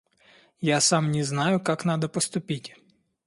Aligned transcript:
Я 0.75 0.79
сам 0.81 1.11
не 1.11 1.21
знаю, 1.23 1.59
как 1.63 1.85
надо 1.85 2.09
поступить. 2.09 2.75